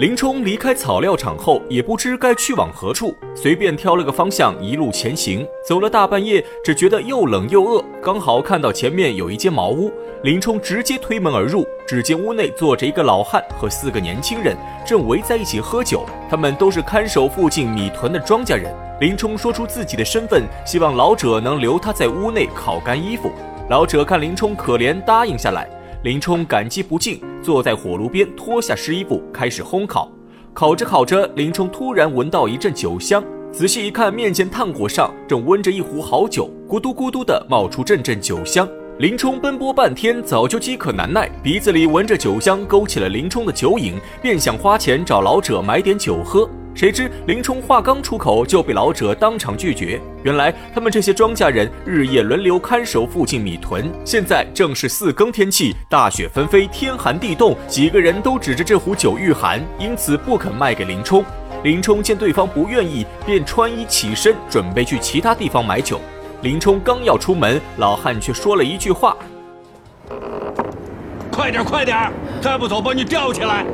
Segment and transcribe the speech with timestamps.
[0.00, 5.46] 林冲离开草料场后，也不知该去往何处，随便挑了个方向，一路前行。
[5.62, 9.92] 走了大半夜，只觉得又冷又饿，刚好看到前面有一间茅屋，
[10.22, 11.66] 林冲直接推门而入。
[11.86, 16.06] 只见屋内坐着一个老汉和四个年轻人，正围在一起喝酒。
[16.30, 18.74] 他们都是看守附近米屯的庄稼人。
[19.02, 23.30] 林冲说出自己的身份，希望老者能留他在屋内烤干衣服。
[23.68, 25.68] 老者看林冲可怜，答应下来。
[26.02, 30.10] 林冲感激不尽，坐在火炉边脱下湿衣服开始烘烤。
[30.54, 38.66] 烤着烤着，林冲突然闻到一阵酒香，仔细一看，面前炭火上正温着一壶好酒，咕嘟咕嘟的冒出阵阵酒香。
[38.96, 46.48] 林冲奔波半天，早就饥渴难耐，鼻子里闻着酒香，勾起了林冲的酒瘾，便想花钱找老者买点酒喝。
[46.74, 50.00] 谁知林冲话刚出口，就被老者当场拒绝。
[50.22, 61.24] 原来他们这些庄稼人日夜轮流看守附近米屯，现在正是四更天气，大雪纷飞，天寒地冻，几个人都指着这壶酒御寒，因此不肯卖给林冲。
[61.62, 66.00] 林冲见对方不愿意，便穿衣起身，准备去其他地方买酒。
[66.40, 69.14] 林冲刚要出门，老汉却说了一句话
[71.30, 73.66] ：“快点，快点，再不走把你吊起来。”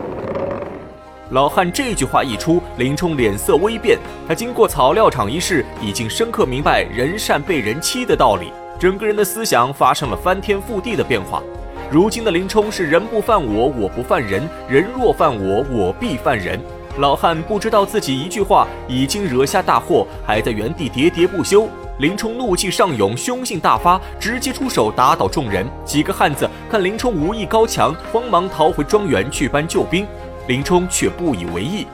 [1.30, 3.98] 老汉这句话一出，林冲脸色微变。
[4.28, 11.42] 他经过草料场一事，已经深刻明白人善被人欺的道理，整个人的思想发生了翻天覆地的变化。
[11.90, 16.60] 如今的林冲是人不犯我，我不犯人；人若犯我，我必犯人。
[16.98, 21.68] 老汉不知道自己一句话已经惹下大祸，还在原地喋喋不休。
[21.98, 25.66] 林冲怒气上涌，凶性大发，直接出手打倒众人。
[25.84, 30.06] 几个汉子看林冲武艺高强，慌忙逃回庄园去搬救兵。
[30.46, 31.88] 林冲却不以为意，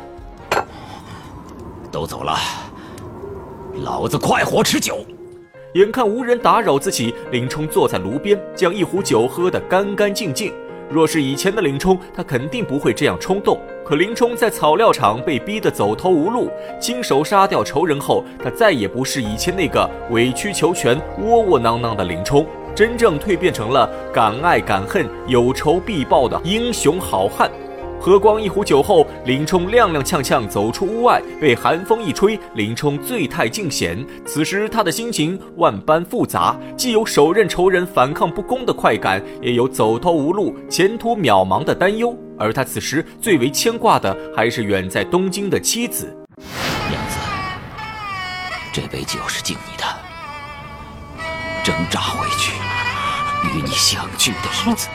[1.90, 2.36] 都走了，
[3.82, 4.98] 老子快活吃酒。
[5.72, 10.52] 眼看无人打扰自己，林冲坐在炉边，将一壶酒喝得干干净净。
[10.90, 13.58] 若是以前的林冲，他肯定不会这样冲动。
[13.86, 27.50] 可林冲在草料场被逼得走投无路，亲手杀掉仇人后，他再也不是以前那个委曲求全、窝窝囊囊的林冲，真正蜕变成了敢爱敢恨、有仇必报的英雄好汉。
[28.02, 34.04] 喝光一壶酒后，林冲踉踉跄跄走出屋外，被寒风一吹，林冲醉态尽显。
[34.26, 42.12] 此时他的心情万般复杂，既有手刃仇人、反抗不公的快感，也有走投无路、前途渺茫的担忧。
[42.36, 46.12] 而他此时最为牵挂的，还是远在东京的妻子。
[46.90, 47.18] 娘子，
[48.72, 49.84] 这杯酒是敬你的。
[51.62, 52.52] 挣扎回去，
[53.44, 54.88] 与你相聚的日子，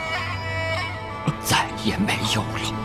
[1.42, 2.77] 再也没有了。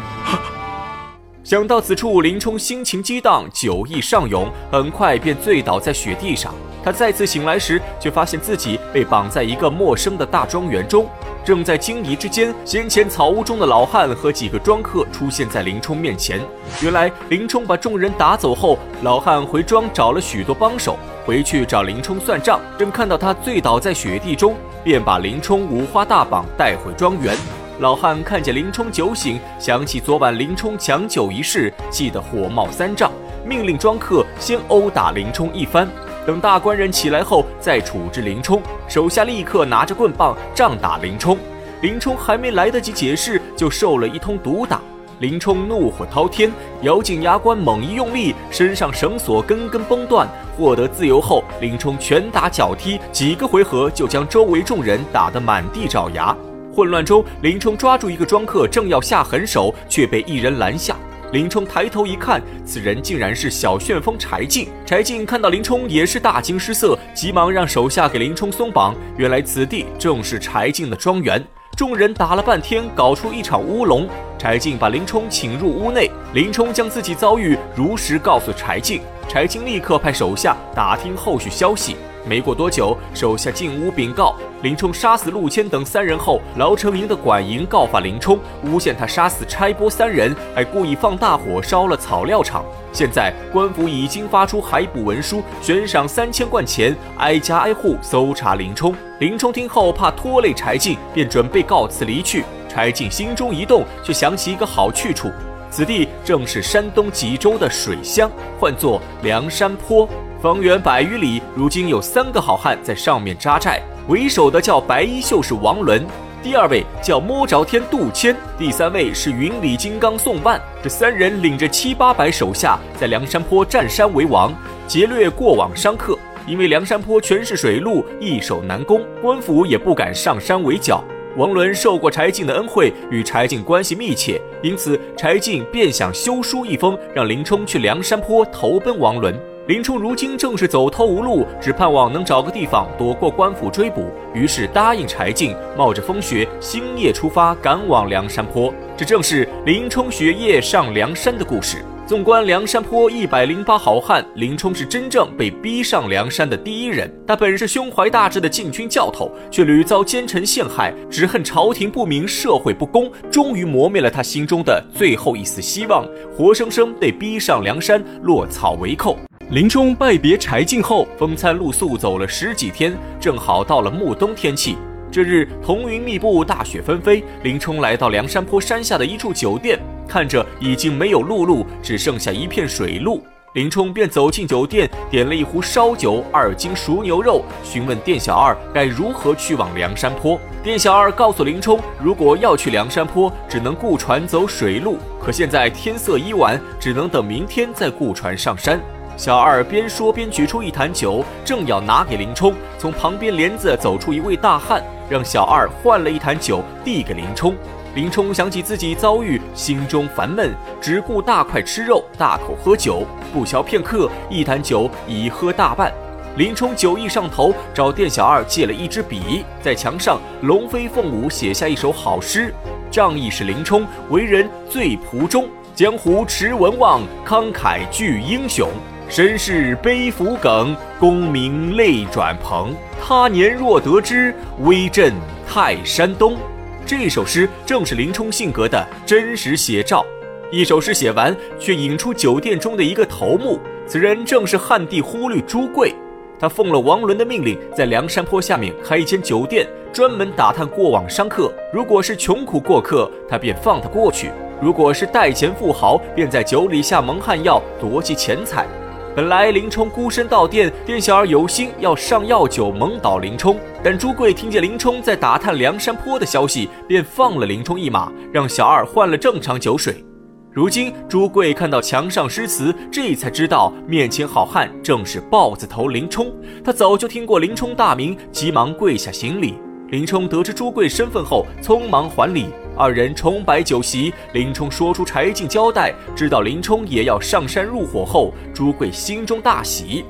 [1.52, 6.50] 想到此处，林冲心情激荡，酒意上涌，很快便醉倒在雪地上。
[6.82, 11.06] 他再次醒来时，却发现自己被绑在一个陌生的大庄园中。
[11.44, 16.40] 正在惊疑之间，先前草屋中的老汉和几个庄客出现在林冲面前。
[16.80, 22.58] 原来林冲把众人打走后，老汉回庄找了许多帮手，回去找林冲算账。
[22.78, 27.36] 正看到他醉倒在雪地中，便把林冲五花大绑带回庄园。
[27.82, 33.10] 老汉看见林冲酒醒，想起昨晚林冲抢酒一事，气得火冒三丈，
[33.44, 35.88] 命令庄客先殴打林冲一番，
[36.25, 38.62] 等大官人起来后再处置林冲。
[38.87, 41.37] 手下立刻拿着棍棒杖打林冲。
[41.81, 44.81] 林冲还没来得及解释，就受了一通毒打。
[45.19, 50.28] 林冲怒火滔天，咬紧牙关，猛一用力，身上绳索根根崩断。
[50.56, 56.32] 获得自由后，林冲拳打脚踢，几个回合就将周围众人打得满地找牙。
[56.75, 60.97] 混乱中，林冲抓住一个庄客，正要下狠手，却被一人拦下。
[61.33, 64.69] 林冲抬头一看，此人竟然是小旋风柴进。
[64.84, 68.94] 柴进看到林冲，也是大惊失色，急忙让手下给林冲松绑。
[69.16, 71.43] 原来此地正是柴进的庄园。
[71.77, 74.09] 众人打了半天，搞出一场乌龙。
[74.38, 79.00] 柴进把林冲请入屋内，林冲将自己遭遇如实告诉柴进。
[79.28, 81.97] 柴进立刻派手下打听后续消息。
[82.25, 92.64] 没过多久，手下进屋禀告，林冲杀死陆谦等三人后，牢城营的管营告发林冲诬陷他杀死差拨三人，还故意放大火烧了草料场。
[92.93, 98.94] 现在官府已经发出海捕文书，悬赏三千贯钱，挨家挨户搜查林冲。
[99.19, 102.44] 林冲听后怕拖累柴进，便准备告辞离去。
[102.69, 105.31] 柴进心中一动，却想起一个好去处，
[105.70, 110.08] 此地正是山东济州的水乡，唤作梁山坡。
[110.43, 116.05] 方圆百余里，如今有三个好汉在上面扎寨，为首的叫白衣秀士王伦，
[116.43, 120.61] 第二位叫摸着天杜迁，第三位是云里金刚宋万。
[120.83, 124.53] 这三人领着七八百手下，在梁山坡占山为王，
[124.89, 126.19] 劫掠过往商客。
[126.44, 131.05] 因为梁山坡全是水路，易守难攻，官府也不敢上山围剿。
[131.37, 139.41] 王伦受过柴进的恩惠，与柴进关系密切，因此柴进便想修书一封，让林冲去梁山坡投奔王伦。
[139.69, 148.75] 林冲如今正是走投无路，只盼望能找个地方躲过官府追捕，于是答应柴进，冒着风雪星夜出发，赶往梁山坡。
[148.97, 151.85] 这正是林冲雪夜上梁山的故事。
[152.09, 157.08] 纵观梁山坡一百零八好汉，林冲是真正被逼上梁山的第一人。
[157.25, 166.05] 他本是胸怀大志的禁军教头，却屡遭奸臣陷害，只恨朝廷不明，社会不公，终于磨灭了他心中的最后一丝希望，
[166.37, 169.17] 活生生被逼上梁山，落草为寇。
[169.52, 174.78] 林冲拜别柴进后，风餐露宿走了十几天，正好到了暮冬天气。
[175.10, 177.22] 这日彤云密布，大雪纷飞。
[177.43, 179.78] 林冲来到梁山坡山下的一处酒店，
[180.08, 183.22] 看着已经没有陆路，只剩下一片水路，
[183.52, 190.40] 林冲便走进酒店，点了一壶烧酒，二斤熟牛肉，询问店小二该如何去往梁山坡。
[190.62, 198.81] 店小二告诉林冲，如果要去梁山坡，只能雇船走水路，可现在天色已晚，只能等明天再雇船上山。
[199.22, 207.54] 小二边说边举出一坛酒，正要拿给林冲，从旁边帘子走出一位大汉，让小二换了一坛酒递给林冲。
[207.94, 213.06] 林冲想起自己遭遇，心中烦闷，只顾大块吃肉，大口喝酒。
[213.32, 215.92] 不消片刻，一坛酒已喝大半。
[216.34, 222.52] 林冲酒意上头，找店小二借了一支笔，在墙上龙飞凤舞写下一首好诗，
[222.90, 228.69] 仗义是林冲，为人最仆忠，江湖驰文望，慷慨聚英雄。
[229.14, 232.75] 身世悲浮梗，功名泪转蓬。
[232.99, 235.12] 他年若得知，威震
[235.47, 236.38] 泰山东。
[236.87, 240.03] 这首诗正是林冲性格的真实写照。
[240.50, 245.94] 一首诗写完，却引出酒店中的一个头目，此人正是汉地忽律朱贵。
[246.41, 251.53] 他奉了王伦的命令，在梁山坡下面开一间酒店，专门打探过往商客。
[251.70, 258.67] 如果是穷苦过客，他便放他过去；如果是带钱富豪，便在酒里下蒙汗药，夺其钱财。
[259.14, 270.03] 本来林冲孤身到店，店小二有心要上药酒蒙倒林冲，但朱贵听见林冲在打探梁山坡的消息，便放了林冲一马，让小二换了正常酒水。
[270.50, 276.32] 如今朱贵看到墙上诗词，这才知道面前好汉正是豹子头林冲。
[276.65, 279.58] 他早就听过林冲大名，急忙跪下行礼。
[279.88, 282.47] 林冲得知朱贵身份后，匆忙还礼。
[282.74, 290.04] 二人重摆酒席，林冲说出柴进交代，知道林冲也要上山入伙后，朱贵心中大喜。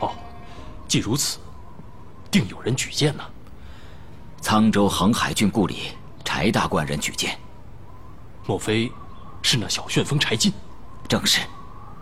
[0.00, 0.10] 哦，
[0.86, 1.38] 既如此，
[2.30, 3.22] 定有人举荐呢。
[4.40, 5.92] 沧州横海郡故里，
[6.24, 7.38] 柴大官人举荐。
[8.46, 8.90] 莫非
[9.42, 10.50] 是那小旋风柴进？
[11.06, 11.42] 正是。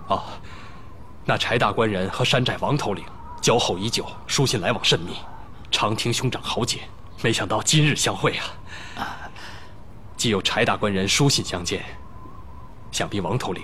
[0.07, 0.23] 哦，
[1.25, 3.05] 那柴大官人和山寨王头领
[3.43, 5.15] 交好已久，书信来往甚密，
[5.73, 6.83] 常听兄长豪杰。
[7.23, 8.45] 没想到今日相会啊！
[9.03, 9.26] 啊。
[10.17, 11.83] 既有柴大官人书信相见，
[12.91, 13.63] 想必王头领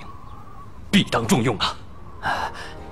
[0.91, 1.75] 必当重用啊！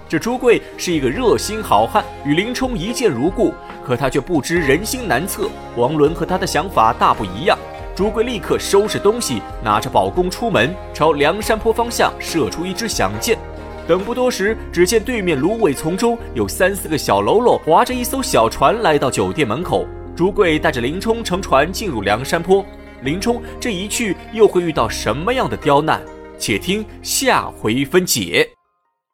[0.08, 3.52] 这朱贵是一个热心好汉，与林冲一见如故。
[3.84, 7.58] 可他却不知人心难测，王伦和他的想法大不一样。
[7.94, 13.38] 朱贵立刻收拾东西，拿着宝弓出门，朝梁山坡方向射出一支响箭。
[13.86, 19.86] 等不多时，只见对面芦苇丛中有三四个小喽啰划着一艘小船来到酒店门口。
[20.16, 22.64] 朱贵带着林冲乘船进入梁山坡。
[23.02, 26.00] 林冲这一去又会遇到什么样的刁难？
[26.38, 28.48] 且听下回分解。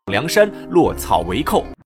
[0.07, 1.67] 梁山落草为寇。